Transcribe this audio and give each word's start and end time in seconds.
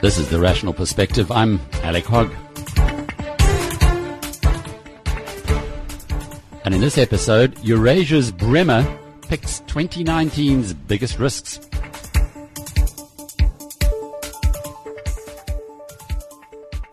This 0.00 0.16
is 0.16 0.30
The 0.30 0.38
Rational 0.38 0.72
Perspective. 0.72 1.32
I'm 1.32 1.60
Alec 1.82 2.04
Hogg. 2.04 2.32
And 6.64 6.72
in 6.72 6.80
this 6.80 6.98
episode, 6.98 7.58
Eurasia's 7.64 8.30
Bremmer 8.30 8.86
picks 9.22 9.60
2019's 9.62 10.72
biggest 10.72 11.18
risks. 11.18 11.58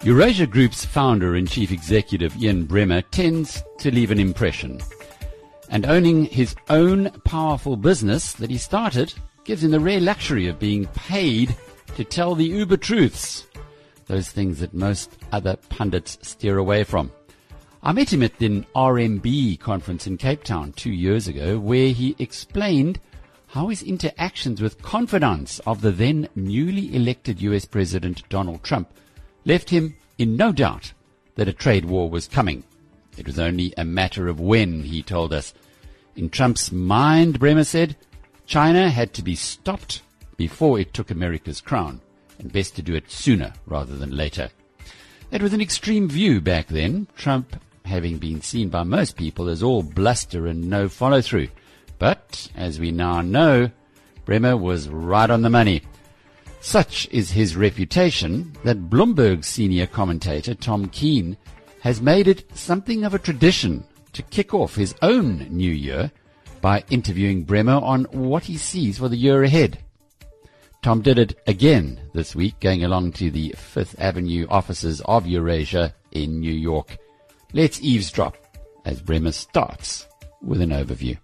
Eurasia 0.01 0.47
Group's 0.47 0.83
founder 0.83 1.35
and 1.35 1.47
chief 1.47 1.71
executive 1.71 2.35
Ian 2.41 2.65
Bremmer 2.65 3.03
tends 3.11 3.61
to 3.81 3.91
leave 3.91 4.09
an 4.09 4.19
impression. 4.19 4.81
And 5.69 5.85
owning 5.85 6.25
his 6.25 6.55
own 6.69 7.11
powerful 7.23 7.77
business 7.77 8.33
that 8.33 8.49
he 8.49 8.57
started 8.57 9.13
gives 9.43 9.63
him 9.63 9.69
the 9.69 9.79
rare 9.79 10.01
luxury 10.01 10.47
of 10.47 10.57
being 10.57 10.87
paid 10.87 11.55
to 11.95 12.03
tell 12.03 12.35
the 12.35 12.45
uber 12.45 12.77
truths, 12.77 13.47
those 14.07 14.29
things 14.29 14.59
that 14.59 14.73
most 14.73 15.17
other 15.31 15.55
pundits 15.69 16.17
steer 16.21 16.57
away 16.57 16.83
from. 16.83 17.11
I 17.83 17.93
met 17.93 18.11
him 18.11 18.23
at 18.23 18.37
the 18.39 18.63
RMB 18.75 19.59
conference 19.59 20.07
in 20.07 20.17
Cape 20.17 20.43
Town 20.43 20.73
two 20.73 20.91
years 20.91 21.27
ago, 21.27 21.59
where 21.59 21.89
he 21.89 22.15
explained 22.17 22.99
how 23.47 23.67
his 23.67 23.83
interactions 23.83 24.61
with 24.61 24.81
confidants 24.81 25.59
of 25.59 25.81
the 25.81 25.91
then 25.91 26.27
newly 26.35 26.95
elected 26.95 27.41
US 27.41 27.65
President 27.65 28.27
Donald 28.27 28.63
Trump 28.63 28.89
left 29.45 29.69
him 29.69 29.95
in 30.17 30.35
no 30.35 30.51
doubt 30.51 30.93
that 31.35 31.47
a 31.47 31.53
trade 31.53 31.85
war 31.85 32.09
was 32.09 32.27
coming. 32.27 32.63
It 33.17 33.27
was 33.27 33.39
only 33.39 33.73
a 33.77 33.85
matter 33.85 34.27
of 34.27 34.39
when, 34.39 34.83
he 34.83 35.03
told 35.03 35.31
us. 35.31 35.53
In 36.15 36.29
Trump's 36.29 36.71
mind, 36.71 37.39
Bremmer 37.39 37.65
said, 37.65 37.95
China 38.45 38.89
had 38.89 39.13
to 39.13 39.21
be 39.21 39.35
stopped 39.35 40.01
before 40.37 40.79
it 40.79 40.93
took 40.93 41.11
America's 41.11 41.61
crown, 41.61 42.01
and 42.39 42.51
best 42.51 42.75
to 42.75 42.81
do 42.81 42.95
it 42.95 43.09
sooner 43.09 43.53
rather 43.65 43.95
than 43.95 44.15
later. 44.15 44.49
That 45.29 45.41
was 45.41 45.53
an 45.53 45.61
extreme 45.61 46.07
view 46.07 46.41
back 46.41 46.67
then, 46.67 47.07
Trump 47.15 47.55
having 47.85 48.17
been 48.17 48.41
seen 48.41 48.69
by 48.69 48.83
most 48.83 49.15
people 49.15 49.47
as 49.47 49.63
all 49.63 49.83
bluster 49.83 50.47
and 50.47 50.69
no 50.69 50.89
follow 50.89 51.21
through. 51.21 51.47
But, 51.99 52.49
as 52.55 52.79
we 52.79 52.91
now 52.91 53.21
know, 53.21 53.69
Bremmer 54.25 54.59
was 54.59 54.89
right 54.89 55.29
on 55.29 55.41
the 55.41 55.49
money. 55.49 55.83
Such 56.59 57.07
is 57.11 57.31
his 57.31 57.55
reputation 57.55 58.55
that 58.63 58.89
Bloomberg 58.89 59.45
senior 59.45 59.85
commentator 59.85 60.55
Tom 60.55 60.87
Keene 60.89 61.37
has 61.81 62.01
made 62.01 62.27
it 62.27 62.57
something 62.57 63.03
of 63.03 63.13
a 63.13 63.19
tradition 63.19 63.83
to 64.13 64.23
kick 64.23 64.53
off 64.53 64.75
his 64.75 64.95
own 65.01 65.47
new 65.51 65.71
year 65.71 66.11
by 66.61 66.83
interviewing 66.89 67.45
Bremmer 67.45 67.81
on 67.81 68.05
what 68.05 68.43
he 68.43 68.57
sees 68.57 68.97
for 68.97 69.09
the 69.09 69.17
year 69.17 69.43
ahead. 69.43 69.77
Tom 70.85 71.01
did 71.01 71.17
it 71.17 71.33
again 71.47 71.99
this 72.13 72.35
week, 72.35 72.59
going 72.59 72.83
along 72.83 73.11
to 73.13 73.31
the 73.31 73.55
Fifth 73.57 73.99
Avenue 73.99 74.45
offices 74.51 75.01
of 75.05 75.25
Eurasia 75.25 75.95
in 76.11 76.39
New 76.39 76.53
York. 76.53 76.99
Let's 77.53 77.81
eavesdrop 77.81 78.37
as 78.85 79.01
Bremmer 79.01 79.33
starts 79.33 80.05
with 80.43 80.61
an 80.61 80.69
overview. 80.69 81.17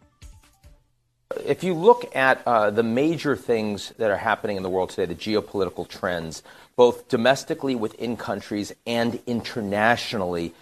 If 1.46 1.64
you 1.64 1.76
look 1.76 2.10
at 2.16 2.42
uh, 2.48 2.72
the 2.72 2.82
major 2.82 3.36
things 3.36 3.94
that 4.00 4.10
are 4.10 4.18
happening 4.18 4.58
in 4.58 4.64
the 4.64 4.70
world 4.70 4.90
today, 4.90 5.06
the 5.06 5.14
geopolitical 5.14 5.88
trends, 5.88 6.42
both 6.76 7.08
domestically 7.08 7.76
within 7.76 8.18
countries 8.18 8.74
and 8.88 9.20
internationally, 9.28 10.56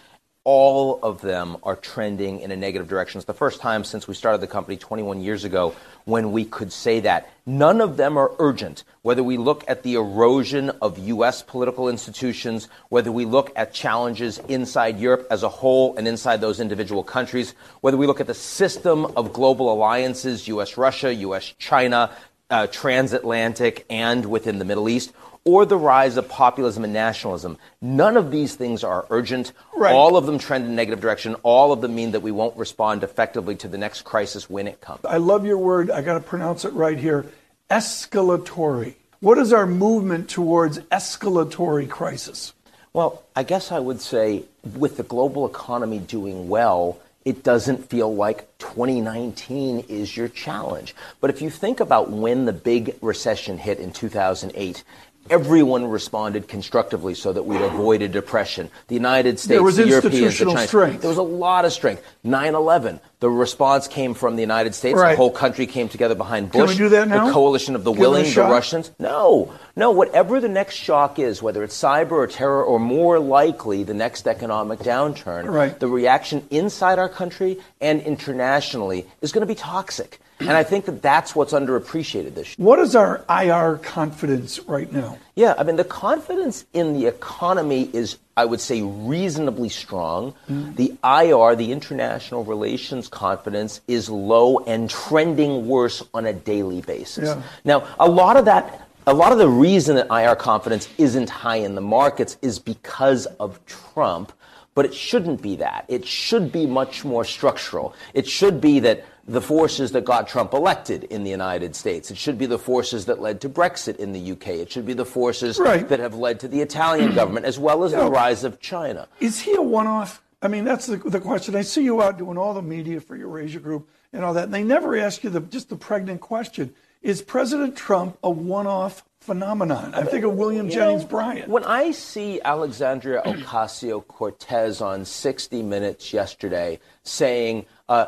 all 0.44 0.98
of 1.02 1.20
them 1.20 1.58
are 1.62 1.76
trending 1.76 2.40
in 2.40 2.50
a 2.50 2.56
negative 2.56 2.88
direction. 2.88 3.18
It's 3.18 3.26
the 3.26 3.34
first 3.34 3.60
time 3.60 3.84
since 3.84 4.08
we 4.08 4.14
started 4.14 4.40
the 4.40 4.46
company 4.46 4.78
21 4.78 5.20
years 5.20 5.44
ago 5.44 5.74
when 6.06 6.32
we 6.32 6.46
could 6.46 6.72
say 6.72 7.00
that. 7.00 7.28
None 7.44 7.82
of 7.82 7.98
them 7.98 8.16
are 8.16 8.32
urgent. 8.38 8.84
Whether 9.02 9.22
we 9.22 9.36
look 9.36 9.64
at 9.68 9.82
the 9.82 9.94
erosion 9.94 10.70
of 10.80 10.98
U.S. 10.98 11.42
political 11.42 11.90
institutions, 11.90 12.68
whether 12.88 13.12
we 13.12 13.26
look 13.26 13.52
at 13.54 13.74
challenges 13.74 14.38
inside 14.48 14.98
Europe 14.98 15.26
as 15.30 15.42
a 15.42 15.48
whole 15.48 15.94
and 15.96 16.08
inside 16.08 16.40
those 16.40 16.58
individual 16.58 17.04
countries, 17.04 17.54
whether 17.82 17.98
we 17.98 18.06
look 18.06 18.20
at 18.20 18.26
the 18.26 18.34
system 18.34 19.04
of 19.16 19.34
global 19.34 19.70
alliances, 19.70 20.48
U.S. 20.48 20.78
Russia, 20.78 21.12
U.S. 21.14 21.52
China, 21.58 22.10
uh, 22.50 22.66
transatlantic, 22.66 23.86
and 23.88 24.26
within 24.26 24.58
the 24.58 24.64
Middle 24.64 24.88
East, 24.88 25.12
or 25.44 25.64
the 25.64 25.76
rise 25.76 26.16
of 26.16 26.28
populism 26.28 26.84
and 26.84 26.92
nationalism. 26.92 27.56
None 27.80 28.16
of 28.16 28.30
these 28.30 28.54
things 28.54 28.84
are 28.84 29.06
urgent. 29.10 29.52
Right. 29.74 29.92
All 29.94 30.16
of 30.16 30.26
them 30.26 30.38
trend 30.38 30.66
in 30.66 30.72
a 30.72 30.74
negative 30.74 31.00
direction. 31.00 31.34
All 31.42 31.72
of 31.72 31.80
them 31.80 31.94
mean 31.94 32.12
that 32.12 32.20
we 32.20 32.30
won't 32.30 32.56
respond 32.56 33.02
effectively 33.02 33.56
to 33.56 33.68
the 33.68 33.78
next 33.78 34.02
crisis 34.02 34.50
when 34.50 34.66
it 34.66 34.80
comes. 34.80 35.00
I 35.04 35.16
love 35.16 35.46
your 35.46 35.58
word. 35.58 35.90
I 35.90 36.02
got 36.02 36.14
to 36.14 36.20
pronounce 36.20 36.64
it 36.64 36.72
right 36.74 36.98
here. 36.98 37.26
Escalatory. 37.70 38.94
What 39.20 39.38
is 39.38 39.52
our 39.52 39.66
movement 39.66 40.28
towards 40.28 40.78
escalatory 40.78 41.88
crisis? 41.88 42.52
Well, 42.92 43.22
I 43.36 43.42
guess 43.44 43.70
I 43.70 43.78
would 43.78 44.00
say 44.00 44.44
with 44.76 44.96
the 44.96 45.02
global 45.02 45.46
economy 45.46 45.98
doing 45.98 46.48
well, 46.48 46.98
it 47.24 47.42
doesn't 47.42 47.90
feel 47.90 48.14
like 48.14 48.56
2019 48.58 49.80
is 49.88 50.16
your 50.16 50.28
challenge. 50.28 50.94
But 51.20 51.30
if 51.30 51.42
you 51.42 51.50
think 51.50 51.80
about 51.80 52.10
when 52.10 52.46
the 52.46 52.52
big 52.52 52.96
recession 53.02 53.58
hit 53.58 53.78
in 53.78 53.92
2008, 53.92 54.82
everyone 55.28 55.86
responded 55.86 56.48
constructively 56.48 57.14
so 57.14 57.32
that 57.32 57.44
we'd 57.44 57.60
avoid 57.60 58.02
a 58.02 58.08
depression. 58.08 58.70
The 58.88 58.94
United 58.94 59.38
States, 59.38 59.48
there 59.48 59.62
was 59.62 59.76
the 59.76 59.86
Europeans, 59.86 60.38
the 60.38 60.44
Chinese. 60.46 60.68
Strength. 60.68 61.00
There 61.02 61.08
was 61.08 61.18
a 61.18 61.22
lot 61.22 61.64
of 61.64 61.72
strength. 61.72 62.02
9/11. 62.24 63.00
The 63.20 63.28
response 63.28 63.86
came 63.86 64.14
from 64.14 64.36
the 64.36 64.40
United 64.40 64.74
States. 64.74 64.98
Right. 64.98 65.10
The 65.10 65.16
whole 65.16 65.30
country 65.30 65.66
came 65.66 65.88
together 65.88 66.14
behind 66.14 66.52
Bush. 66.52 66.60
Can 66.60 66.68
we 66.68 66.74
do 66.76 66.88
that 66.90 67.08
now? 67.08 67.26
The 67.26 67.32
coalition 67.32 67.74
of 67.74 67.84
the 67.84 67.92
Give 67.92 68.00
willing, 68.00 68.32
the 68.32 68.40
Russians. 68.42 68.92
No, 68.98 69.52
no. 69.76 69.90
Whatever 69.90 70.40
the 70.40 70.48
next 70.48 70.76
shock 70.76 71.18
is, 71.18 71.42
whether 71.42 71.62
it's 71.62 71.76
cyber 71.76 72.12
or 72.12 72.26
terror, 72.26 72.64
or 72.64 72.78
more 72.78 73.18
likely 73.18 73.82
the 73.82 73.94
next 73.94 74.26
economic 74.26 74.78
downturn, 74.80 75.48
right. 75.48 75.78
the 75.78 75.88
reaction 75.88 76.46
inside 76.50 76.98
our 76.98 77.08
country 77.08 77.58
and 77.80 78.00
internationally 78.02 79.06
is 79.20 79.32
going 79.32 79.42
to 79.42 79.46
be 79.46 79.54
toxic. 79.54 80.19
And 80.40 80.52
I 80.52 80.62
think 80.62 80.86
that 80.86 81.02
that's 81.02 81.36
what's 81.36 81.52
underappreciated 81.52 82.34
this 82.34 82.58
year. 82.58 82.66
What 82.66 82.78
is 82.78 82.96
our 82.96 83.24
IR 83.28 83.78
confidence 83.78 84.58
right 84.60 84.90
now? 84.90 85.18
Yeah, 85.34 85.54
I 85.58 85.62
mean, 85.62 85.76
the 85.76 85.84
confidence 85.84 86.64
in 86.72 86.94
the 86.94 87.06
economy 87.06 87.90
is, 87.92 88.16
I 88.36 88.46
would 88.46 88.60
say, 88.60 88.82
reasonably 88.82 89.68
strong. 89.68 90.34
Mm. 90.48 90.76
The 90.76 90.96
IR, 91.04 91.56
the 91.56 91.72
international 91.72 92.44
relations 92.44 93.08
confidence, 93.08 93.80
is 93.86 94.08
low 94.08 94.58
and 94.60 94.88
trending 94.88 95.66
worse 95.66 96.02
on 96.14 96.26
a 96.26 96.32
daily 96.32 96.80
basis. 96.80 97.28
Yeah. 97.28 97.42
Now, 97.64 97.86
a 97.98 98.08
lot 98.08 98.36
of 98.36 98.46
that 98.46 98.86
a 99.06 99.14
lot 99.14 99.32
of 99.32 99.38
the 99.38 99.48
reason 99.48 99.96
that 99.96 100.06
IR 100.10 100.36
confidence 100.36 100.88
isn't 100.98 101.30
high 101.30 101.56
in 101.56 101.74
the 101.74 101.80
markets 101.80 102.36
is 102.42 102.58
because 102.58 103.26
of 103.40 103.58
Trump, 103.66 104.32
but 104.74 104.84
it 104.84 104.94
shouldn't 104.94 105.42
be 105.42 105.56
that. 105.56 105.84
It 105.88 106.06
should 106.06 106.52
be 106.52 106.66
much 106.66 107.04
more 107.04 107.24
structural. 107.24 107.94
It 108.14 108.26
should 108.26 108.60
be 108.60 108.80
that 108.80 109.04
the 109.26 109.40
forces 109.40 109.92
that 109.92 110.04
got 110.04 110.28
Trump 110.28 110.52
elected 110.52 111.04
in 111.04 111.22
the 111.22 111.30
United 111.30 111.76
States. 111.76 112.10
It 112.10 112.16
should 112.16 112.38
be 112.38 112.46
the 112.46 112.58
forces 112.58 113.06
that 113.06 113.20
led 113.20 113.40
to 113.42 113.48
Brexit 113.48 113.96
in 113.96 114.12
the 114.12 114.32
UK. 114.32 114.48
It 114.48 114.72
should 114.72 114.86
be 114.86 114.92
the 114.92 115.04
forces 115.04 115.58
right. 115.58 115.88
that 115.88 116.00
have 116.00 116.14
led 116.14 116.40
to 116.40 116.48
the 116.48 116.60
Italian 116.60 117.14
government, 117.14 117.46
as 117.46 117.58
well 117.58 117.84
as 117.84 117.92
the 117.92 118.10
rise 118.10 118.44
of 118.44 118.60
China. 118.60 119.08
Is 119.20 119.40
he 119.40 119.54
a 119.54 119.62
one 119.62 119.86
off? 119.86 120.22
I 120.42 120.48
mean, 120.48 120.64
that's 120.64 120.86
the, 120.86 120.96
the 120.96 121.20
question. 121.20 121.54
I 121.54 121.62
see 121.62 121.84
you 121.84 122.02
out 122.02 122.18
doing 122.18 122.38
all 122.38 122.54
the 122.54 122.62
media 122.62 123.00
for 123.00 123.14
your 123.14 123.28
Eurasia 123.28 123.60
Group 123.60 123.88
and 124.12 124.24
all 124.24 124.34
that, 124.34 124.44
and 124.44 124.54
they 124.54 124.64
never 124.64 124.96
ask 124.96 125.22
you 125.22 125.30
the, 125.30 125.40
just 125.40 125.68
the 125.68 125.76
pregnant 125.76 126.20
question 126.20 126.74
Is 127.02 127.22
President 127.22 127.76
Trump 127.76 128.18
a 128.22 128.30
one 128.30 128.66
off 128.66 129.04
phenomenon. 129.20 129.94
I 129.94 130.02
think 130.04 130.24
of 130.24 130.34
William 130.34 130.66
you 130.66 130.72
Jennings 130.72 131.04
Bryan. 131.04 131.50
When 131.50 131.64
I 131.64 131.90
see 131.90 132.40
Alexandria 132.42 133.22
Ocasio 133.26 134.06
Cortez 134.06 134.80
on 134.80 135.04
60 135.04 135.62
Minutes 135.62 136.12
yesterday 136.12 136.80
saying, 137.02 137.66
uh, 137.88 138.06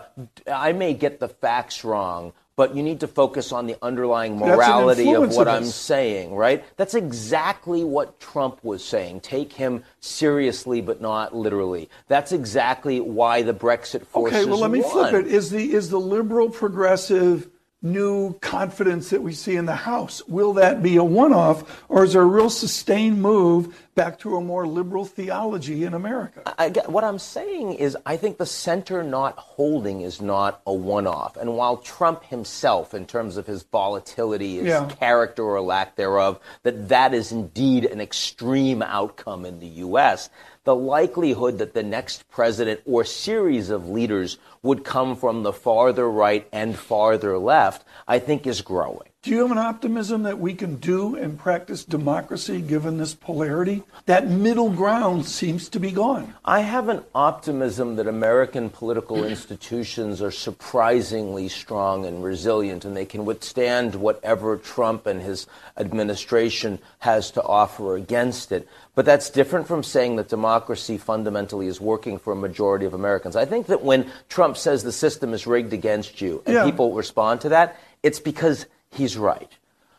I 0.51 0.73
may 0.73 0.95
get 0.95 1.21
the 1.21 1.29
facts 1.29 1.85
wrong, 1.85 2.33
but 2.57 2.75
you 2.75 2.83
need 2.83 3.01
to 3.01 3.09
focus 3.09 3.53
on 3.53 3.67
the 3.67 3.77
underlying 3.83 4.39
morality 4.39 5.13
of 5.13 5.35
what 5.35 5.49
of 5.49 5.55
I'm 5.55 5.65
saying, 5.65 6.35
right? 6.35 6.65
That's 6.77 6.95
exactly 6.95 7.85
what 7.85 8.21
Trump 8.21 8.63
was 8.63 8.85
saying. 8.85 9.21
Take 9.21 9.53
him 9.53 9.85
seriously, 10.01 10.81
but 10.81 11.01
not 11.01 11.35
literally. 11.35 11.91
That's 12.09 12.33
exactly 12.33 13.01
why 13.01 13.43
the 13.43 13.55
Brexit 13.55 14.07
forces 14.07 14.39
Okay, 14.39 14.51
well, 14.51 14.61
let 14.61 14.71
me 14.71 14.81
won. 14.81 15.11
flip 15.11 15.27
it. 15.27 15.33
Is 15.33 15.51
the, 15.51 15.73
is 15.73 15.91
the 15.91 16.01
liberal 16.01 16.51
progressive 16.51 17.49
new 17.83 18.35
confidence 18.35 19.11
that 19.11 19.23
we 19.23 19.33
see 19.33 19.57
in 19.57 19.67
the 19.67 19.75
House. 19.75 20.23
Will 20.29 20.55
that 20.55 20.83
be 20.83 20.97
a 20.97 21.05
one 21.05 21.33
off, 21.33 21.85
or 21.89 22.05
is 22.05 22.13
there 22.13 22.23
a 22.23 22.27
real 22.27 22.51
sustained 22.51 23.21
move 23.21 23.77
back 23.95 24.19
to 24.21 24.37
a 24.37 24.41
more 24.41 24.67
liberal 24.67 25.05
theology 25.05 25.85
in 25.85 25.95
America? 25.95 26.43
I, 26.59 26.67
I, 26.67 26.91
what 26.91 27.05
I'm 27.05 27.19
saying 27.19 27.75
is, 27.75 27.97
I 28.07 28.17
think 28.17 28.39
the 28.39 28.47
center 28.47 29.03
not 29.03 29.37
holding 29.37 30.01
is 30.01 30.21
not 30.21 30.63
a 30.67 30.73
one 30.73 31.07
off. 31.07 31.37
And 31.37 31.57
while 31.57 31.77
Trump 31.77 32.25
himself, 32.25 32.95
in 32.95 33.07
terms 33.07 33.37
of 33.37 33.47
his 33.47 33.63
volatility, 33.65 34.57
his 34.57 34.67
yeah. 34.67 34.89
character 34.89 35.45
or 35.45 35.61
lack 35.61 35.97
thereof, 35.97 36.41
that 36.63 36.89
that 36.89 37.15
is 37.15 37.33
indeed 37.33 37.85
an 37.85 38.01
extreme 38.01 38.83
outcome 38.83 39.45
in 39.45 39.61
the 39.61 39.67
U.S., 39.67 40.31
the 40.65 40.77
likelihood 40.77 41.59
that 41.59 41.75
the 41.75 41.83
next 41.83 42.29
president 42.31 42.81
or 42.85 43.05
series 43.05 43.71
of 43.71 43.89
leaders 43.89 44.39
would 44.63 44.85
come 44.85 45.17
from 45.17 45.43
the 45.43 45.53
farther 45.53 46.09
right 46.09 46.49
and 46.53 46.79
farther 46.79 47.37
left, 47.37 47.85
I 48.07 48.21
think 48.21 48.47
is 48.47 48.63
growing. 48.63 49.12
Do 49.23 49.31
you 49.31 49.39
have 49.43 49.53
an 49.53 49.59
optimism 49.59 50.25
that 50.25 50.41
we 50.41 50.53
can 50.53 50.79
do 50.79 51.15
and 51.15 51.39
practice 51.39 51.85
democracy 51.85 52.61
given 52.61 52.99
this 52.99 53.15
polarity? 53.15 53.85
That 54.07 54.27
middle 54.27 54.69
ground 54.71 55.27
seems 55.27 55.69
to 55.69 55.79
be 55.79 55.93
gone. 55.93 56.35
I 56.45 56.59
have 56.59 56.89
an 56.89 57.05
optimism 57.15 57.95
that 57.97 58.09
American 58.09 58.69
political 58.69 59.23
institutions 59.25 60.21
are 60.21 60.33
surprisingly 60.33 61.49
strong 61.49 62.05
and 62.05 62.25
resilient, 62.25 62.85
and 62.85 62.97
they 62.97 63.05
can 63.05 63.25
withstand 63.25 63.95
whatever 63.95 64.57
Trump 64.57 65.07
and 65.07 65.23
his 65.23 65.47
administration 65.77 66.81
has 66.99 67.31
to 67.31 67.43
offer 67.45 67.95
against 67.95 68.51
it. 68.51 68.67
But 68.97 69.05
that's 69.05 69.31
different 69.31 69.69
from 69.69 69.85
saying 69.85 70.17
that 70.17 70.31
democracy 70.31 70.99
fundamentally 70.99 71.69
is 71.69 71.81
working 71.81 72.19
for 72.19 72.33
a 72.33 72.37
majority 72.37 72.87
of 72.87 72.93
Americans. 72.93 73.37
I 73.37 73.45
think 73.45 73.69
that 73.69 73.85
when 73.85 74.11
Trump 74.29 74.57
says 74.57 74.83
the 74.83 74.91
system 74.91 75.33
is 75.33 75.47
rigged 75.47 75.73
against 75.73 76.21
you 76.21 76.43
and 76.45 76.55
Yeah. 76.57 76.65
people 76.65 76.93
respond 76.95 77.41
to 77.43 77.51
that, 77.51 77.77
it's 78.03 78.19
because 78.19 78.67
he's 78.93 79.17
right. 79.17 79.51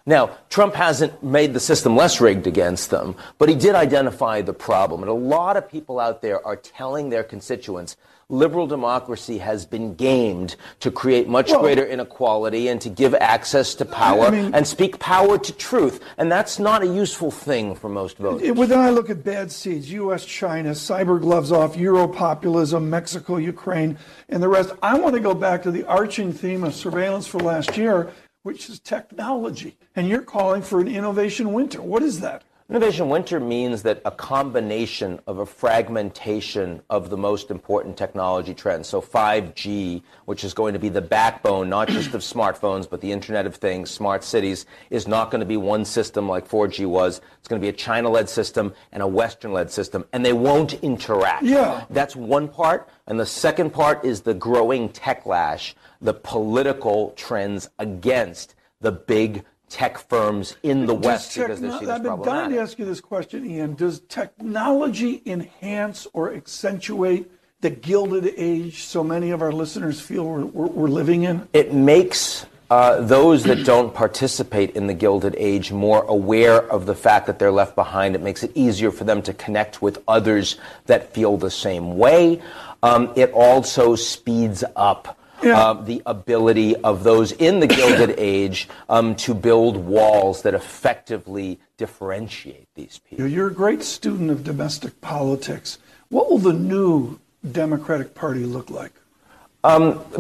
Now, 0.05 0.31
Trump 0.49 0.73
hasn't 0.75 1.23
made 1.23 1.53
the 1.53 1.61
system 1.61 1.95
less 1.95 2.19
rigged 2.19 2.45
against 2.45 2.89
them, 2.89 3.15
but 3.37 3.47
he 3.47 3.55
did 3.55 3.73
identify 3.73 4.41
the 4.41 4.53
problem. 4.53 5.01
And 5.01 5.09
a 5.09 5.13
lot 5.13 5.55
of 5.55 5.69
people 5.69 5.99
out 5.99 6.21
there 6.21 6.45
are 6.45 6.57
telling 6.57 7.09
their 7.09 7.23
constituents 7.23 7.95
liberal 8.29 8.65
democracy 8.65 9.37
has 9.37 9.65
been 9.65 9.93
gamed 9.95 10.55
to 10.79 10.89
create 10.89 11.27
much 11.27 11.51
Well- 11.51 11.61
greater 11.61 11.85
inequality 11.85 12.67
and 12.67 12.81
to 12.81 12.89
give 12.89 13.13
access 13.15 13.75
to 13.75 13.85
power 13.85 14.25
I 14.25 14.29
mean- 14.31 14.55
and 14.55 14.65
speak 14.65 14.97
power 14.97 15.37
to 15.37 15.53
truth. 15.53 15.99
And 16.17 16.31
that's 16.31 16.57
not 16.57 16.81
a 16.81 16.87
useful 16.87 17.31
thing 17.31 17.75
for 17.75 17.89
most 17.89 18.17
voters. 18.17 18.41
It- 18.41 18.55
When 18.55 18.71
I 18.73 18.89
look 18.89 19.09
at 19.09 19.23
bad 19.23 19.51
seeds, 19.51 19.91
U.S., 19.91 20.25
China, 20.25 20.71
cyber 20.71 21.19
gloves 21.19 21.51
off, 21.51 21.77
Euro 21.77 22.07
populism, 22.07 22.89
Mexico, 22.89 23.37
Ukraine, 23.37 23.97
and 24.29 24.41
the 24.41 24.47
rest, 24.49 24.71
I 24.81 24.97
want 24.97 25.13
to 25.15 25.19
go 25.21 25.33
back 25.33 25.61
to 25.63 25.71
the 25.71 25.83
arching 25.83 26.33
theme 26.33 26.63
of 26.63 26.73
surveillance 26.73 27.27
for 27.27 27.39
last 27.39 27.77
year, 27.77 28.09
which 28.43 28.69
is 28.69 28.79
technology. 28.79 29.77
And 29.95 30.07
you're 30.07 30.21
calling 30.21 30.61
for 30.61 30.79
an 30.79 30.87
innovation 30.87 31.53
winter. 31.53 31.81
What 31.81 32.03
is 32.03 32.19
that? 32.19 32.43
Innovation 32.69 33.09
winter 33.09 33.41
means 33.41 33.83
that 33.83 34.01
a 34.05 34.11
combination 34.11 35.19
of 35.27 35.39
a 35.39 35.45
fragmentation 35.45 36.81
of 36.89 37.09
the 37.09 37.17
most 37.17 37.51
important 37.51 37.97
technology 37.97 38.53
trends. 38.53 38.87
So 38.87 39.01
5G, 39.01 40.01
which 40.25 40.45
is 40.45 40.53
going 40.53 40.71
to 40.71 40.79
be 40.79 40.87
the 40.87 41.01
backbone 41.01 41.67
not 41.67 41.89
just 41.89 42.13
of 42.13 42.21
smartphones, 42.21 42.89
but 42.89 43.01
the 43.01 43.11
Internet 43.11 43.45
of 43.45 43.57
Things, 43.57 43.91
smart 43.91 44.23
cities, 44.23 44.65
is 44.89 45.09
not 45.09 45.29
going 45.29 45.41
to 45.41 45.45
be 45.45 45.57
one 45.57 45.83
system 45.83 46.29
like 46.29 46.47
4G 46.47 46.87
was. 46.87 47.19
It's 47.37 47.49
going 47.49 47.61
to 47.61 47.65
be 47.65 47.69
a 47.69 47.73
China-led 47.73 48.29
system 48.29 48.73
and 48.93 49.03
a 49.03 49.07
Western-led 49.07 49.69
system, 49.69 50.05
and 50.13 50.25
they 50.25 50.33
won't 50.33 50.75
interact. 50.75 51.43
Yeah. 51.43 51.83
That's 51.89 52.15
one 52.15 52.47
part. 52.47 52.87
And 53.07 53.19
the 53.19 53.25
second 53.25 53.71
part 53.71 54.05
is 54.05 54.21
the 54.21 54.33
growing 54.33 54.87
techlash, 54.87 55.73
the 55.99 56.13
political 56.13 57.11
trends 57.17 57.69
against 57.77 58.55
the 58.79 58.93
big 58.93 59.43
tech 59.73 59.97
firms 59.97 60.55
in 60.61 60.85
the 60.85 60.93
West 60.93 61.33
Does 61.33 61.47
because 61.47 61.59
they're 61.59 61.71
seen 61.71 61.83
as 61.83 61.89
I've 61.89 62.03
been 62.03 62.21
dying 62.21 62.51
to 62.51 62.59
ask 62.59 62.77
you 62.77 62.85
this 62.85 63.01
question, 63.01 63.43
Ian. 63.43 63.73
Does 63.73 64.01
technology 64.01 65.23
enhance 65.25 66.05
or 66.13 66.31
accentuate 66.31 67.31
the 67.61 67.71
gilded 67.71 68.31
age 68.37 68.83
so 68.83 69.03
many 69.03 69.31
of 69.31 69.41
our 69.41 69.51
listeners 69.51 69.99
feel 69.99 70.25
we're, 70.25 70.45
we're, 70.45 70.67
we're 70.67 70.87
living 70.87 71.23
in? 71.23 71.47
it 71.53 71.73
makes 71.73 72.45
uh, 72.69 73.01
those 73.01 73.43
that 73.43 73.65
don't 73.65 73.93
participate 73.93 74.75
in 74.75 74.87
the 74.87 74.93
Gilded 74.93 75.35
Age 75.37 75.71
more 75.71 76.03
aware 76.05 76.59
of 76.71 76.85
the 76.85 76.95
fact 76.95 77.27
that 77.27 77.37
they're 77.37 77.51
left 77.51 77.75
behind. 77.75 78.15
It 78.15 78.21
makes 78.21 78.43
it 78.43 78.51
easier 78.55 78.91
for 78.91 79.03
them 79.03 79.21
to 79.23 79.33
connect 79.33 79.81
with 79.81 80.01
others 80.07 80.57
that 80.85 81.13
feel 81.13 81.37
the 81.37 81.51
same 81.51 81.97
way. 81.97 82.41
Um, 82.81 83.11
it 83.15 83.31
also 83.31 83.95
speeds 83.95 84.63
up. 84.75 85.19
Yeah. 85.41 85.57
Uh, 85.57 85.73
the 85.73 86.01
ability 86.05 86.75
of 86.77 87.03
those 87.03 87.31
in 87.33 87.59
the 87.59 87.67
Gilded 87.67 88.15
Age 88.17 88.69
um, 88.87 89.15
to 89.15 89.33
build 89.33 89.77
walls 89.77 90.43
that 90.43 90.53
effectively 90.53 91.59
differentiate 91.77 92.67
these 92.75 92.99
people. 92.99 93.27
You're 93.27 93.47
a 93.47 93.53
great 93.53 93.83
student 93.83 94.31
of 94.31 94.43
domestic 94.43 95.01
politics. 95.01 95.79
What 96.09 96.29
will 96.29 96.37
the 96.37 96.53
new 96.53 97.19
Democratic 97.51 98.15
Party 98.15 98.45
look 98.45 98.69
like? 98.69 98.93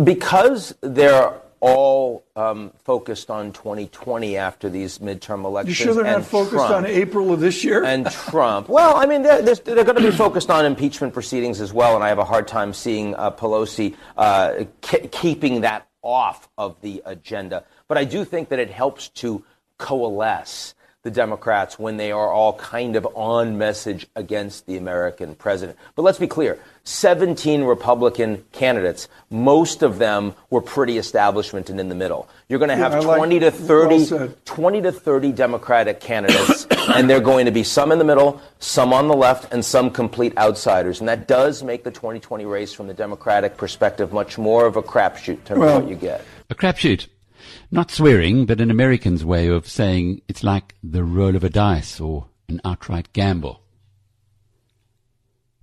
because 0.03 0.73
they're 0.79 1.33
all 1.63 2.25
um, 2.35 2.73
focused 2.83 3.31
on 3.31 3.53
2020 3.53 4.35
after 4.35 4.69
these 4.69 4.97
midterm 4.97 5.45
elections. 5.45 5.79
You 5.79 5.85
sure 5.85 5.93
they're 5.93 6.03
not 6.03 6.25
focused 6.25 6.55
Trump, 6.55 6.71
on 6.73 6.85
April 6.85 7.31
of 7.31 7.39
this 7.39 7.63
year? 7.63 7.85
and 7.85 8.05
Trump. 8.11 8.67
Well, 8.67 8.97
I 8.97 9.05
mean, 9.05 9.23
they're, 9.23 9.41
they're, 9.41 9.55
they're 9.55 9.85
going 9.85 9.95
to 9.95 10.01
be 10.01 10.11
focused 10.11 10.49
on 10.49 10.65
impeachment 10.65 11.13
proceedings 11.13 11.61
as 11.61 11.71
well, 11.71 11.95
and 11.95 12.03
I 12.03 12.09
have 12.09 12.19
a 12.19 12.25
hard 12.25 12.49
time 12.49 12.73
seeing 12.73 13.15
uh, 13.15 13.31
Pelosi 13.31 13.95
uh, 14.17 14.65
ke- 14.81 15.09
keeping 15.09 15.61
that 15.61 15.87
off 16.01 16.49
of 16.57 16.81
the 16.81 17.01
agenda. 17.05 17.63
But 17.87 17.97
I 17.97 18.03
do 18.03 18.25
think 18.25 18.49
that 18.49 18.59
it 18.59 18.69
helps 18.69 19.07
to 19.21 19.45
coalesce 19.77 20.75
the 21.03 21.11
Democrats 21.11 21.77
when 21.77 21.97
they 21.97 22.11
are 22.13 22.31
all 22.31 22.53
kind 22.53 22.95
of 22.95 23.05
on 23.13 23.57
message 23.57 24.07
against 24.15 24.65
the 24.67 24.77
American 24.77 25.35
president. 25.35 25.77
But 25.95 26.03
let's 26.03 26.17
be 26.17 26.27
clear 26.27 26.57
17 26.85 27.63
Republican 27.63 28.43
candidates, 28.53 29.07
most 29.29 29.83
of 29.83 29.99
them 29.99 30.33
were 30.49 30.61
pretty 30.61 30.97
establishment 30.97 31.69
and 31.69 31.79
in 31.79 31.89
the 31.89 31.95
middle. 31.95 32.27
You're 32.47 32.59
going 32.59 32.69
to 32.69 32.75
Yeah, 32.75 32.89
have 32.89 32.93
I 32.95 32.99
like- 32.99 33.17
20 33.17 33.39
to 33.39 33.45
well 33.49 33.51
30 33.67 34.05
said. 34.05 34.45
20 34.45 34.81
to 34.81 34.91
30 34.91 35.31
Democratic 35.33 35.99
candidates, 35.99 36.67
and 36.95 37.09
they're 37.09 37.19
going 37.21 37.45
to 37.45 37.51
be 37.51 37.63
some 37.63 37.91
in 37.91 37.99
the 37.99 38.05
middle, 38.05 38.41
some 38.59 38.93
on 38.93 39.07
the 39.09 39.13
left, 39.15 39.53
and 39.53 39.63
some 39.63 39.89
complete 39.91 40.37
outsiders. 40.37 40.99
And 41.01 41.07
that 41.09 41.27
does 41.27 41.63
make 41.63 41.83
the 41.83 41.91
2020 41.91 42.45
race 42.45 42.73
from 42.73 42.87
the 42.87 42.93
Democratic 42.93 43.57
perspective 43.57 44.11
much 44.13 44.37
more 44.37 44.65
of 44.65 44.75
a 44.77 44.81
crapshoot 44.83 45.27
in 45.29 45.37
terms 45.41 45.59
Well- 45.59 45.77
of 45.77 45.83
what 45.83 45.89
you 45.89 45.95
get. 45.97 46.23
A 46.49 46.55
crapshoot. 46.55 47.07
Not 47.71 47.91
swearing, 47.91 48.45
but 48.45 48.61
an 48.61 48.71
American's 48.71 49.25
way 49.25 49.47
of 49.47 49.67
saying 49.67 50.21
it's 50.27 50.43
like 50.43 50.75
the 50.83 51.03
roll 51.03 51.35
of 51.35 51.43
a 51.43 51.49
dice 51.49 51.99
or 51.99 52.27
an 52.47 52.61
outright 52.63 53.11
gamble. 53.13 53.61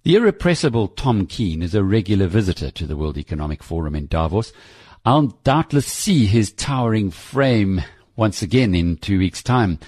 The 0.03 0.17
irrepressible 0.17 0.89
Tom 0.89 1.27
Keene 1.27 1.63
is 1.63 1.75
a 1.75 1.85
regular 1.85 2.27
visitor 2.27 2.71
to 2.71 2.87
the 2.87 2.97
World 2.97 3.19
Economic 3.19 3.63
Forum 3.63 3.95
in 3.95 4.07
Davos. 4.07 4.53
I'll 5.05 5.29
doubtless 5.45 5.87
see 5.87 6.27
his 6.27 6.53
towering 6.53 7.11
frame 7.11 7.83
once 8.17 8.43
again 8.43 8.75
in 8.75 8.97
two 8.97 9.19
weeks' 9.19 9.43
time. 9.43 9.79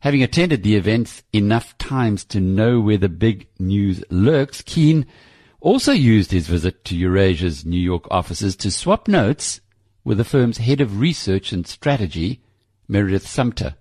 Having 0.00 0.22
attended 0.22 0.62
the 0.62 0.76
event 0.76 1.22
enough 1.32 1.76
times 1.78 2.24
to 2.26 2.38
know 2.38 2.80
where 2.80 2.98
the 2.98 3.08
big 3.08 3.48
news 3.58 4.04
lurks, 4.08 4.62
Keene 4.62 5.04
also 5.60 5.90
used 5.92 6.30
his 6.30 6.46
visit 6.46 6.84
to 6.84 6.96
Eurasia's 6.96 7.66
New 7.66 7.80
York 7.80 8.06
offices 8.10 8.54
to 8.56 8.70
swap 8.70 9.08
notes 9.08 9.60
with 10.06 10.18
the 10.18 10.24
firm's 10.24 10.58
head 10.58 10.80
of 10.80 11.00
research 11.00 11.50
and 11.50 11.66
strategy, 11.66 12.40
Meredith 12.86 13.26
Sumpter. 13.26 13.74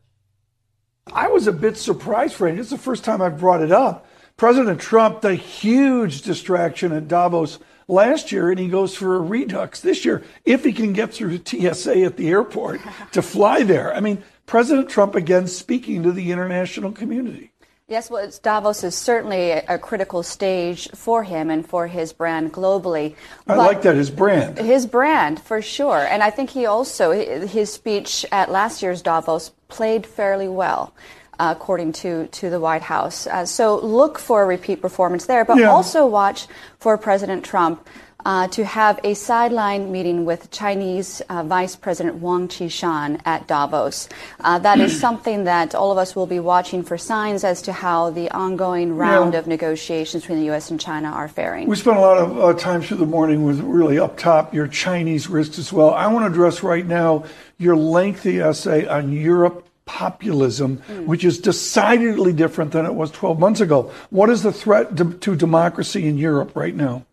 I 1.14 1.28
was 1.28 1.46
a 1.46 1.52
bit 1.52 1.78
surprised, 1.78 2.34
Frank. 2.34 2.58
It's 2.58 2.72
the 2.72 2.80
first 2.80 3.04
time 3.04 3.22
I've 3.22 3.40
brought 3.40 3.62
it 3.62 3.72
up. 3.72 4.08
President 4.36 4.82
Trump, 4.82 5.22
the 5.22 5.36
huge 5.36 6.24
distraction 6.24 6.92
at 6.94 7.08
Davos 7.08 7.60
last 7.88 8.32
year, 8.32 8.50
and 8.50 8.58
he 8.58 8.68
goes 8.68 8.96
for 8.96 9.16
a 9.16 9.20
redux 9.20 9.82
this 9.82 10.04
year 10.04 10.24
if 10.46 10.64
he 10.64 10.74
can 10.74 10.94
get 10.94 11.14
through 11.14 11.42
TSA 11.46 12.02
at 12.02 12.18
the 12.18 12.30
airport 12.30 12.82
to 13.12 13.22
fly 13.22 13.62
there. 13.62 13.94
I 13.94 14.00
mean, 14.00 14.24
President 14.48 14.90
Trump 14.90 15.14
again 15.14 15.46
speaking 15.46 16.02
to 16.02 16.12
the 16.12 16.32
international 16.32 16.92
community. 16.92 17.52
Yes, 17.88 18.10
well, 18.10 18.24
it's, 18.24 18.39
Davos 18.39 18.84
is 18.84 18.96
certainly 18.96 19.51
a, 19.51 19.63
a 19.70 19.77
critical 19.77 20.24
stage 20.24 20.89
for 20.96 21.24
him 21.24 21.51
and 21.51 21.63
for 21.68 21.86
his 21.86 22.13
brand 22.13 22.51
globally. 22.51 23.13
I 23.48 23.56
But- 23.56 23.58
like 23.58 23.82
that, 23.84 23.96
his 23.96 24.10
brand. 24.10 24.58
His 24.58 24.88
brand, 24.88 25.39
for 25.39 25.62
sure. 25.62 26.00
And 26.00 26.24
I 26.24 26.32
think 26.32 26.50
he 26.50 26.65
also, 26.65 27.12
his 27.46 27.72
speech 27.72 28.25
at 28.32 28.50
last 28.50 28.82
year's 28.82 29.04
Davos 29.04 29.51
played 29.68 30.08
fairly 30.08 30.48
well, 30.48 30.96
uh, 31.38 31.54
according 31.56 31.92
to, 31.94 32.25
to 32.25 32.50
the 32.50 32.60
White 32.60 32.82
House. 32.82 33.27
Uh, 33.27 33.46
so 33.46 33.77
look 33.77 34.18
for 34.18 34.42
a 34.42 34.46
repeat 34.48 34.82
performance 34.82 35.27
there, 35.27 35.46
but 35.46 35.58
Yeah. 35.58 35.70
also 35.70 36.08
watch 36.08 36.48
for 36.80 36.98
President 36.98 37.46
Trump. 37.46 37.88
Uh, 38.25 38.48
to 38.48 38.65
have 38.65 39.00
a 39.03 39.13
sideline 39.13 39.91
meeting 39.91 40.25
with 40.25 40.50
Chinese 40.50 41.22
uh, 41.29 41.44
Vice 41.44 41.75
President 41.75 42.15
Wang 42.15 42.48
Qishan 42.48 43.22
at 43.24 43.46
Davos. 43.46 44.10
Uh, 44.39 44.58
that 44.58 44.79
is 44.79 45.00
something 45.00 45.44
that 45.44 45.75
all 45.75 45.91
of 45.91 46.00
us 46.00 46.15
will 46.15 46.25
be 46.25 46.39
watching 46.39 46.82
for 46.82 46.98
signs 46.98 47.44
as 47.44 47.62
to 47.62 47.72
how 47.72 48.10
the 48.10 48.27
ongoing 48.32 48.98
round 48.98 49.34
Yeah. 49.34 49.39
of 49.41 49.46
negotiations 49.46 50.24
between 50.24 50.39
the 50.39 50.46
U.S. 50.46 50.72
and 50.72 50.79
China 50.82 51.10
are 51.10 51.27
faring. 51.27 51.67
We 51.67 51.75
spent 51.75 51.98
a 51.98 52.01
lot 52.01 52.17
of 52.17 52.39
uh, 52.39 52.53
time 52.53 52.82
through 52.82 52.98
the 52.98 53.05
morning 53.05 53.46
with 53.46 53.60
really 53.60 54.00
up 54.00 54.17
top 54.17 54.55
your 54.55 54.67
Chinese 54.67 55.29
risks 55.29 55.60
as 55.60 55.72
well. 55.72 55.94
I 55.94 56.08
want 56.08 56.25
to 56.25 56.32
address 56.32 56.63
right 56.63 56.86
now 56.88 57.25
your 57.60 57.75
lengthy 57.75 58.39
essay 58.41 58.88
on 58.88 59.12
Europe 59.13 59.67
populism, 59.86 60.77
which 61.05 61.24
is 61.24 61.38
decidedly 61.38 62.34
different 62.34 62.72
than 62.72 62.88
it 62.88 62.96
was 62.96 63.12
12 63.12 63.38
months 63.38 63.62
ago. 63.62 63.91
What 64.10 64.32
is 64.32 64.41
the 64.41 64.51
threat 64.51 64.98
to, 64.98 65.13
to 65.13 65.36
democracy 65.36 66.08
in 66.08 66.17
Europe 66.17 66.55
right 66.55 66.74
now? 66.75 67.05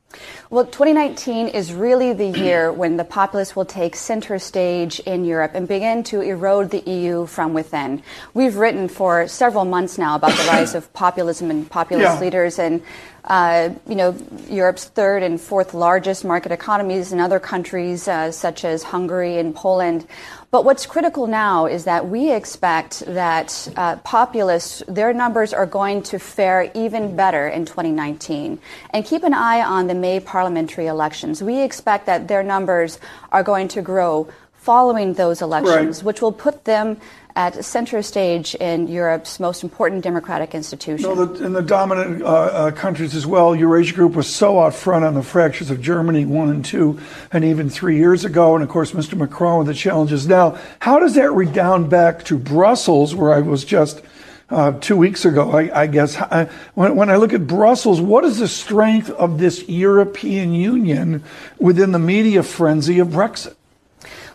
Well, 0.53 0.67
2019 0.67 1.49
is 1.49 1.73
really 1.73 2.13
the 2.13 2.27
year 2.27 2.71
when 2.71 2.99
the 2.99 3.05
populists 3.05 3.57
will 3.57 3.65
take 3.65 3.97
center 3.97 4.39
stage 4.39 5.01
in 5.01 5.25
Europe 5.25 5.53
and 5.55 5.67
begin 5.67 6.03
to 6.13 6.21
erode 6.21 6.69
the 6.69 6.81
EU 6.81 7.25
from 7.25 7.55
within. 7.55 8.03
We've 8.35 8.57
written 8.57 8.89
for 8.89 9.27
several 9.29 9.65
months 9.65 9.97
now 9.97 10.15
about 10.15 10.33
the 10.37 10.45
rise 10.49 10.75
of 10.75 10.93
populism 10.93 11.51
and 11.51 11.71
populist 11.71 12.17
Yeah. 12.17 12.21
leaders 12.21 12.59
and 12.59 12.83
uh, 13.25 13.71
you 13.87 13.95
know, 13.95 14.17
Europe's 14.49 14.87
third 14.87 15.23
and 15.23 15.41
fourth 15.41 15.75
largest 15.75 16.25
market 16.25 16.51
economies 16.51 17.13
and 17.13 17.21
other 17.21 17.39
countries 17.39 18.09
uh, 18.09 18.33
such 18.33 18.65
as 18.65 18.83
Hungary 18.83 19.39
and 19.39 19.55
Poland. 19.55 20.07
But 20.51 20.65
what's 20.65 20.87
critical 20.87 21.27
now 21.29 21.67
is 21.67 21.85
that 21.85 22.09
we 22.09 22.33
expect 22.33 23.01
that 23.07 23.69
uh, 23.77 23.97
populists, 23.97 24.83
their 24.89 25.15
numbers 25.15 25.55
are 25.55 25.67
going 25.67 26.03
to 26.05 26.19
fare 26.19 26.71
even 26.75 27.15
better 27.17 27.47
in 27.49 27.65
2019. 27.65 28.59
And 28.91 29.05
keep 29.05 29.23
an 29.23 29.35
eye 29.35 29.63
on 29.63 29.87
the 29.87 29.95
May 29.95 30.19
parliamentary 30.43 30.89
elections. 30.89 31.41
We 31.41 31.61
expect 31.63 32.07
that 32.07 32.27
their 32.27 32.43
numbers 32.43 32.99
are 33.31 33.45
going 33.45 33.69
to 33.69 33.81
grow 33.81 34.27
following 34.55 35.15
those 35.15 35.41
elections, 35.41 35.99
Right. 35.99 36.05
which 36.07 36.21
will 36.21 36.33
put 36.33 36.65
them 36.65 36.97
at 37.37 37.65
center 37.65 38.03
stage 38.03 38.57
in 38.57 38.89
Europe's 38.89 39.39
most 39.39 39.63
important 39.63 40.03
democratic 40.03 40.53
institution. 40.55 41.09
No, 41.09 41.25
the, 41.25 41.45
in 41.47 41.53
the 41.53 41.63
dominant 41.63 42.23
uh, 42.23 42.27
uh, 42.27 42.71
countries 42.73 43.15
as 43.15 43.25
well, 43.25 43.55
Eurasia 43.55 43.95
Group 43.95 44.15
was 44.15 44.27
so 44.27 44.59
out 44.61 44.75
front 44.75 45.05
on 45.05 45.15
the 45.15 45.23
fractures 45.23 45.71
of 45.71 45.81
Germany 45.81 46.25
one 46.27 46.51
and 46.51 46.65
two, 46.65 46.99
and 47.33 47.45
even 47.45 47.71
three 47.71 47.97
years 47.97 48.25
ago. 48.25 48.55
And 48.57 48.65
of 48.65 48.69
course, 48.69 48.93
Mr. 48.93 49.17
Macron 49.17 49.59
with 49.59 49.69
the 49.69 49.75
challenges 49.75 50.27
now. 50.27 50.59
How 50.81 50.99
does 50.99 51.15
that 51.15 51.31
redound 51.33 51.89
back 51.89 52.25
to 52.25 52.37
Brussels, 52.37 53.15
where 53.15 53.33
I 53.33 53.41
was 53.41 53.65
just 53.65 54.03
uh, 54.53 54.73
two 54.81 54.97
weeks 54.97 55.25
ago? 55.25 55.51
I, 55.51 55.83
I 55.83 55.87
guess 55.87 56.17
I, 56.17 56.49
when, 56.75 56.95
when 56.95 57.11
I 57.11 57.17
look 57.17 57.33
at 57.33 57.47
Brussels, 57.47 58.01
what 58.01 58.25
is 58.25 58.39
the 58.39 58.49
strength 58.49 59.11
of 59.11 59.39
this 59.39 59.69
European 59.69 60.53
Union 60.53 61.25
within 61.59 61.93
the 61.93 61.99
media 61.99 62.43
frenzy 62.43 62.99
of 62.99 63.09
Brexit? 63.09 63.55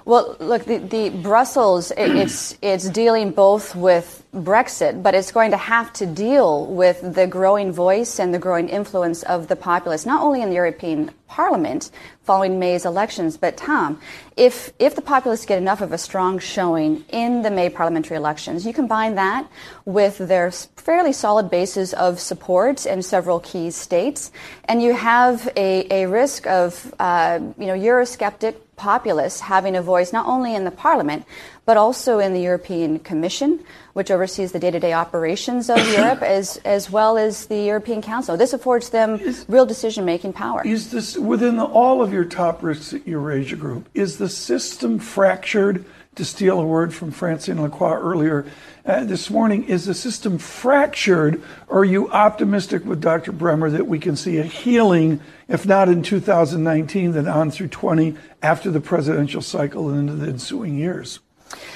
Well, 0.08 0.38
look, 0.40 0.64
the, 0.64 0.78
the 0.78 1.10
Brussels, 1.10 1.92
it, 1.92 2.16
it's 2.16 2.58
it's 2.62 2.90
dealing 2.90 3.32
both 3.32 3.76
with 3.76 4.24
Brexit, 4.34 5.04
but 5.04 5.14
it's 5.14 5.34
going 5.34 5.52
to 5.52 5.58
have 5.58 5.92
to 6.00 6.06
deal 6.06 6.66
with 6.66 7.14
the 7.14 7.28
growing 7.28 7.74
voice 7.74 8.18
and 8.18 8.34
the 8.34 8.40
growing 8.40 8.70
influence 8.70 9.24
of 9.24 9.50
the 9.50 9.58
populace, 9.58 10.06
not 10.06 10.24
only 10.24 10.42
in 10.42 10.48
the 10.48 10.56
European 10.56 11.12
Parliament 11.28 11.92
following 12.24 12.58
May's 12.58 12.86
elections, 12.86 13.36
but 13.36 13.58
Tom, 13.58 14.00
if 14.38 14.72
if 14.80 14.96
the 14.96 15.02
populists 15.02 15.46
get 15.46 15.58
enough 15.58 15.82
of 15.82 15.92
a 15.92 15.98
strong 15.98 16.40
showing 16.40 17.04
in 17.10 17.42
the 17.42 17.52
May 17.52 17.70
parliamentary 17.70 18.16
elections, 18.16 18.66
you 18.66 18.72
combine 18.72 19.16
that 19.16 19.46
with 19.84 20.20
their 20.20 20.52
fairly 20.52 21.12
solid 21.12 21.50
bases 21.50 21.94
of 21.94 22.22
support 22.22 22.86
in 22.86 23.02
several 23.02 23.42
key 23.42 23.72
states, 23.72 24.32
and 24.70 24.82
you 24.82 24.94
have 24.94 25.50
a, 25.58 25.86
a 25.92 26.08
risk 26.08 26.48
of 26.48 26.96
uh, 26.98 27.40
you 27.58 27.66
know 27.66 27.76
Eurosceptic 27.76 28.56
populists 28.77 29.41
having 29.41 29.75
a 29.75 29.81
voice 29.81 30.13
not 30.13 30.25
only 30.25 30.55
in 30.55 30.63
the 30.63 30.72
parliament, 30.72 31.25
but 31.65 31.75
also 31.75 32.19
in 32.19 32.34
the 32.34 32.39
European 32.39 33.00
Commission, 33.00 33.63
which 33.93 34.10
oversees 34.10 34.53
the 34.53 34.60
day 34.60 34.72
to 34.72 34.79
day 34.79 34.93
operations 34.93 35.69
of 35.69 35.77
Europe, 35.98 36.22
as, 36.22 36.57
as 36.63 36.89
well 36.89 37.17
as 37.17 37.48
the 37.48 37.57
European 37.57 38.01
Council. 38.01 38.38
This 38.38 38.53
affords 38.53 38.89
them 38.89 39.19
real 39.50 39.65
decision 39.65 40.05
making 40.05 40.34
power. 40.34 40.62
Is 40.65 40.91
this 40.91 41.17
within 41.17 41.60
all 41.60 42.01
of 42.01 42.13
your 42.13 42.24
top 42.24 42.63
risks 42.63 42.93
at 42.93 43.05
Eurasia 43.05 43.57
Group? 43.57 43.89
Is 43.93 44.17
the 44.17 44.29
system 44.29 45.00
fractured? 45.00 45.84
To 46.18 46.26
steal 46.26 46.60
a 46.60 46.66
word 46.66 46.96
from 46.96 47.12
Francine 47.12 47.58
Lacqua 47.58 48.02
earlier 48.02 48.48
uh, 48.88 49.04
this 49.04 49.30
morning, 49.30 49.66
is 49.66 49.86
the 49.86 49.94
system 49.94 50.40
fractured, 50.40 51.44
or 51.68 51.82
are 51.82 51.86
you 51.86 52.10
optimistic 52.10 52.84
with 52.86 53.00
Dr. 53.00 53.32
Bremmer 53.32 53.72
that 53.72 53.86
we 53.86 54.00
can 54.00 54.16
see 54.16 54.40
a 54.40 54.44
healing, 54.44 55.22
if 55.48 55.68
not 55.68 55.90
in 55.90 56.02
2019, 56.02 57.12
then 57.12 57.28
on 57.28 57.52
through 57.52 57.68
20 57.68 58.16
after 58.42 58.72
the 58.72 58.82
presidential 58.82 59.44
cycle 59.44 59.90
and 59.90 60.10
into 60.10 60.16
the 60.16 60.32
ensuing 60.32 60.76
years? 60.76 61.20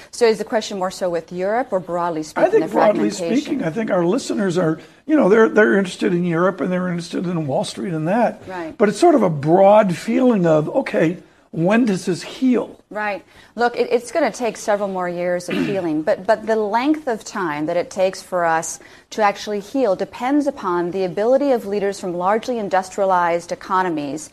So 0.09 0.25
is 0.25 0.39
the 0.39 0.43
question 0.43 0.79
more 0.79 0.89
so 0.89 1.07
with 1.07 1.31
Europe 1.31 1.71
or 1.71 1.79
broadly 1.79 2.23
speaking? 2.23 2.47
I 2.47 2.49
think 2.49 2.71
broadly 2.71 3.11
speaking, 3.11 3.63
I 3.63 3.69
think 3.69 3.91
our 3.91 4.03
listeners 4.03 4.57
are, 4.57 4.79
you 5.05 5.15
know, 5.15 5.29
they're 5.29 5.49
they're 5.49 5.77
interested 5.77 6.15
in 6.15 6.25
Europe 6.25 6.61
and 6.61 6.71
they're 6.71 6.87
interested 6.87 7.27
in 7.27 7.45
Wall 7.45 7.63
Street 7.63 7.93
and 7.93 8.07
that. 8.07 8.41
Right. 8.47 8.75
But 8.75 8.89
it's 8.89 8.99
sort 8.99 9.13
of 9.13 9.21
a 9.21 9.29
broad 9.29 9.95
feeling 9.95 10.47
of, 10.47 10.67
okay, 10.69 11.19
when 11.51 11.83
does 11.85 12.05
this 12.05 12.23
heal? 12.23 12.81
Right. 12.89 13.25
Look, 13.55 13.75
it, 13.75 13.89
it's 13.91 14.11
going 14.11 14.29
to 14.29 14.37
take 14.37 14.55
several 14.55 14.87
more 14.87 15.09
years 15.09 15.49
of 15.49 15.55
healing, 15.55 16.01
but 16.01 16.25
but 16.25 16.45
the 16.45 16.55
length 16.55 17.07
of 17.07 17.23
time 17.23 17.65
that 17.65 17.77
it 17.77 17.89
takes 17.91 18.21
for 18.21 18.45
us 18.45 18.79
to 19.11 19.21
actually 19.21 19.59
heal 19.59 19.95
depends 19.95 20.47
upon 20.47 20.91
the 20.91 21.03
ability 21.03 21.51
of 21.51 21.65
leaders 21.65 21.99
from 21.99 22.13
largely 22.13 22.57
industrialized 22.57 23.51
economies 23.51 24.29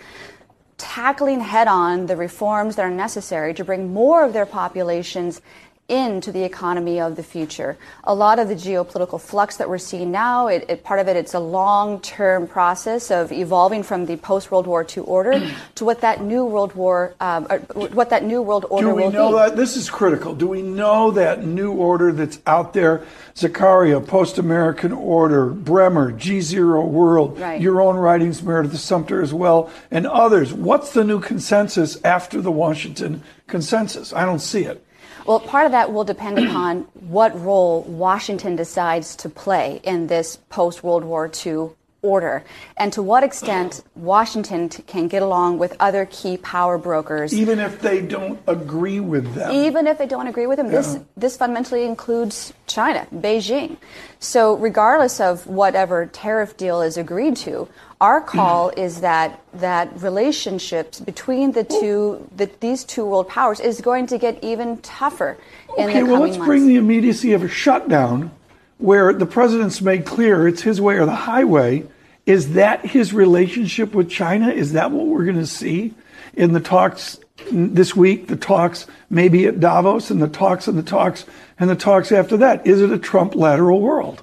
tackling 0.79 1.41
head 1.41 1.67
on 1.67 2.07
the 2.07 2.17
reforms 2.17 2.77
that 2.77 2.85
are 2.85 2.91
necessary 2.91 3.53
to 3.53 3.65
bring 3.65 3.93
more 3.93 4.25
of 4.25 4.33
their 4.33 4.47
populations 4.47 5.41
into 5.89 6.31
the 6.31 6.45
economy 6.45 7.01
of 7.01 7.17
the 7.17 7.23
future. 7.23 7.79
A 8.05 8.15
lot 8.15 8.39
of 8.39 8.49
the 8.49 8.55
geopolitical 8.55 9.19
flux 9.19 9.57
that 9.57 9.71
we're 9.71 9.79
seeing 9.79 10.11
now, 10.11 10.47
it, 10.49 10.67
it, 10.69 10.85
part 10.85 11.01
of 11.01 11.09
it, 11.09 11.17
it's 11.17 11.33
a 11.33 11.41
long-term 11.41 12.47
process 12.47 13.11
of 13.11 13.33
evolving 13.33 13.83
from 13.83 14.05
the 14.05 14.19
post-World 14.19 14.67
War 14.67 14.85
II 14.85 15.05
order 15.05 15.51
to 15.77 15.85
what 15.87 16.03
that 16.03 16.23
new 16.23 16.45
World 16.45 16.75
War, 16.75 17.15
um, 17.21 17.47
what 17.75 18.11
that 18.11 18.23
new 18.23 18.43
world 18.43 18.67
order 18.69 18.89
will 18.89 18.97
be. 18.97 19.03
Do 19.05 19.09
we 19.09 19.13
know 19.15 19.31
be. 19.31 19.37
that? 19.37 19.57
This 19.57 19.77
is 19.79 19.89
critical. 19.89 20.35
Do 20.35 20.47
we 20.47 20.61
know 20.61 21.11
that 21.13 21.45
new 21.47 21.73
order 21.73 22.13
that's 22.13 22.39
out 22.47 22.75
there? 22.75 23.05
Zakaria, 23.35 24.05
Post 24.07 24.37
American 24.39 24.93
Order, 24.93 25.49
Bremmer, 25.49 26.15
G 26.17 26.41
Zero 26.41 26.85
World, 26.85 27.39
Right. 27.39 27.61
your 27.61 27.81
own 27.81 27.97
writings, 27.97 28.43
Meredith 28.43 28.79
Sumpter 28.79 29.23
as 29.23 29.33
well, 29.33 29.71
and 29.91 30.07
others. 30.07 30.53
What's 30.53 30.93
the 30.93 31.05
new 31.05 31.21
consensus 31.21 32.03
after 32.05 32.43
the 32.43 32.51
Washington 32.51 33.23
consensus? 33.47 34.13
I 34.13 34.27
don't 34.27 34.41
see 34.41 34.65
it. 34.65 34.85
Well, 35.29 35.41
part 35.41 35.67
of 35.67 35.73
that 35.73 35.93
will 35.93 36.05
depend 36.05 36.39
upon 36.49 36.89
what 36.95 37.39
role 37.39 37.83
Washington 37.83 38.57
decides 38.57 39.15
to 39.17 39.29
play 39.29 39.79
in 39.85 40.07
this 40.07 40.37
post 40.49 40.83
World 40.83 41.05
War 41.05 41.31
II 41.47 41.69
order 42.01 42.45
and 42.77 42.93
to 42.93 43.03
what 43.03 43.25
extent 43.25 43.83
Washington 43.97 44.69
t- 44.69 44.83
can 44.85 45.09
get 45.09 45.21
along 45.21 45.59
with 45.59 45.75
other 45.81 46.07
key 46.07 46.37
power 46.37 46.79
brokers. 46.79 47.35
Even 47.35 47.59
if 47.59 47.81
they 47.81 48.01
don't 48.01 48.39
agree 48.47 49.01
with 49.01 49.35
them. 49.35 49.51
Even 49.51 49.89
if 49.89 49.99
they 49.99 50.07
don't 50.07 50.29
agree 50.29 50.47
with 50.47 50.59
them 50.59 50.69
this 50.69 50.95
Yeah. 50.95 51.03
this 51.17 51.37
fundamentally 51.37 51.85
includes 51.85 52.53
China, 52.69 53.07
Beijing. 53.13 53.79
So, 54.21 54.55
regardless 54.55 55.21
of 55.21 55.47
whatever 55.47 56.07
tariff 56.07 56.57
deal 56.57 56.83
is 56.83 56.97
agreed 56.97 57.37
to, 57.39 57.69
our 58.01 58.21
call 58.21 58.71
mm. 58.71 58.79
is 58.79 59.01
that 59.01 59.41
that 59.55 59.91
relationships 60.01 61.01
between 61.01 61.51
the 61.53 61.65
two, 61.65 62.29
the, 62.37 62.49
these 62.61 62.85
two 62.85 63.05
world 63.05 63.29
powers, 63.29 63.59
is 63.59 63.81
going 63.81 64.07
to 64.07 64.19
get 64.19 64.43
even 64.43 64.77
tougher 64.79 65.37
in 65.77 65.89
Okay, 65.89 66.03
well, 66.05 66.21
let's 66.21 66.37
months. 66.37 66.47
bring 66.47 66.69
the 66.69 66.77
immediacy 66.77 67.33
of 67.33 67.43
a 67.43 67.49
shutdown 67.49 68.31
where 68.79 69.13
the 69.13 69.27
president's 69.27 69.81
made 69.81 70.07
clear 70.07 70.49
it's 70.49 70.63
his 70.63 70.81
way 70.81 70.97
or 70.97 71.05
the 71.05 71.15
highway. 71.15 71.85
Is 72.27 72.55
that 72.55 72.85
his 72.85 73.13
relationship 73.13 73.95
with 73.95 74.11
China? 74.11 74.49
Is 74.49 74.73
that 74.73 74.91
what 74.91 75.07
we're 75.07 75.25
going 75.25 75.37
to 75.37 75.47
see 75.47 75.95
in 76.35 76.53
the 76.53 76.61
talks 76.61 77.19
this 77.51 77.97
week, 77.97 78.29
the 78.29 78.37
talks 78.37 78.87
maybe 79.11 79.47
at 79.47 79.61
Davos, 79.61 80.11
and 80.11 80.21
the 80.21 80.29
talks 80.29 80.69
and 80.69 80.79
the 80.79 80.83
talks 80.83 81.25
and 81.59 81.71
the 81.71 81.77
talks 81.77 82.13
after 82.13 82.37
that? 82.39 82.67
Is 82.67 82.83
it 82.83 82.91
a 82.91 82.99
Trump 82.99 83.35
lateral 83.35 83.81
world? 83.81 84.23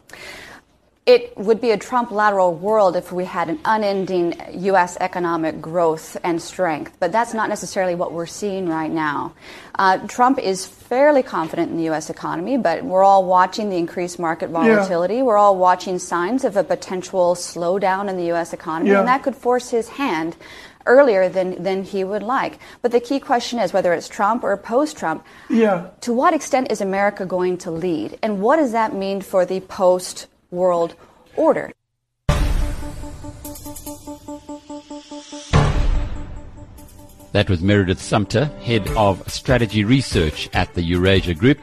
It 1.06 1.38
would 1.38 1.62
be 1.62 1.70
a 1.70 1.78
Trump 1.78 2.10
lateral 2.10 2.56
world 2.56 2.96
if 2.96 3.12
we 3.12 3.26
had 3.26 3.48
an 3.48 3.60
unending 3.64 4.34
U.S. 4.54 4.98
economic 5.00 5.62
growth 5.62 6.18
and 6.24 6.42
strength, 6.42 6.98
but 7.00 7.12
that's 7.12 7.32
not 7.36 7.48
necessarily 7.48 7.94
what 7.94 8.12
we're 8.12 8.26
seeing 8.26 8.68
right 8.68 8.90
now. 8.90 9.36
Uh, 9.76 10.00
Trump 10.08 10.40
is 10.40 10.66
fairly 10.66 11.22
confident 11.22 11.70
in 11.70 11.78
the 11.78 11.84
U.S. 11.84 12.10
economy, 12.10 12.58
but 12.58 12.84
we're 12.84 13.04
all 13.04 13.24
watching 13.24 13.70
the 13.70 13.78
increased 13.78 14.18
market 14.18 14.50
volatility. 14.50 15.22
We're 15.22 15.38
all 15.38 15.56
watching 15.58 16.00
signs 16.00 16.44
of 16.44 16.58
a 16.58 16.64
potential 16.64 17.36
slowdown 17.36 18.10
in 18.10 18.18
the 18.18 18.26
U.S. 18.34 18.52
economy, 18.52 18.90
Yeah. 18.90 19.00
and 19.02 19.08
that 19.08 19.22
could 19.22 19.36
force 19.36 19.70
his 19.70 19.88
hand 19.90 20.36
earlier 20.88 21.30
than, 21.30 21.62
than 21.62 21.84
he 21.84 22.04
would 22.04 22.24
like. 22.24 22.58
But 22.82 22.92
the 22.92 23.00
key 23.00 23.20
question 23.20 23.60
is 23.60 23.74
whether 23.74 23.94
it's 23.94 24.10
Trump 24.10 24.44
or 24.44 24.58
post 24.58 24.98
Trump, 24.98 25.24
Yeah. 25.52 25.90
to 26.02 26.14
what 26.14 26.34
extent 26.34 26.72
is 26.72 26.82
America 26.82 27.28
going 27.28 27.60
to 27.60 27.70
lead? 27.70 28.18
And 28.24 28.42
what 28.42 28.56
does 28.56 28.72
that 28.72 28.96
mean 28.96 29.22
for 29.22 29.46
the 29.46 29.60
post 29.60 30.26
world 30.56 30.96
order? 31.36 31.72
That 37.34 37.50
was 37.50 37.62
Meredith 37.62 38.02
Sumpter, 38.02 38.46
head 38.64 38.88
of 38.96 39.30
strategy 39.30 39.84
research 39.84 40.50
at 40.54 40.74
the 40.74 40.82
Eurasia 40.82 41.34
Group, 41.34 41.60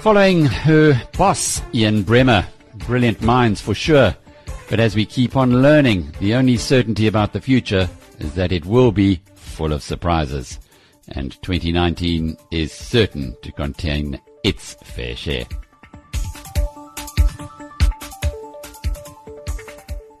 following 0.00 0.46
her 0.46 1.00
boss, 1.16 1.60
Ian 1.74 2.04
Bremmer. 2.04 2.46
Brilliant 2.86 3.20
minds 3.20 3.60
for 3.60 3.74
sure. 3.74 4.16
But 4.70 4.80
as 4.80 4.96
we 4.96 5.04
keep 5.04 5.36
on 5.36 5.62
learning, 5.62 6.12
the 6.20 6.34
only 6.34 6.56
certainty 6.56 7.06
about 7.06 7.34
the 7.34 7.40
future 7.40 7.88
is 8.18 8.34
that 8.34 8.50
it 8.50 8.64
will 8.64 8.92
be 8.92 9.20
full 9.34 9.72
of 9.72 9.82
surprises. 9.82 10.58
And 11.08 11.32
2019 11.42 12.36
is 12.50 12.72
certain 12.72 13.36
to 13.42 13.52
contain 13.52 14.18
its 14.42 14.72
fair 14.82 15.14
share. 15.14 15.44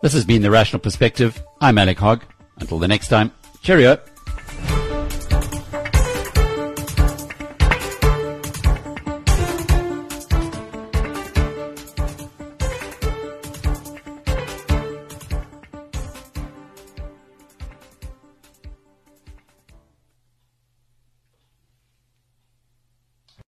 This 0.04 0.12
has 0.12 0.26
been 0.26 0.42
The 0.42 0.50
Rational 0.50 0.80
Perspective. 0.80 1.42
I'm 1.62 1.78
Alec 1.78 1.96
Hogg. 1.96 2.24
Until 2.58 2.78
the 2.78 2.86
next 2.86 3.08
time, 3.08 3.32
cheerio. 3.62 3.98